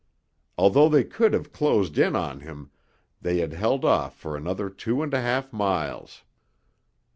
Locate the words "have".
1.33-1.51